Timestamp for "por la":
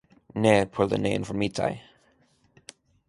0.77-0.99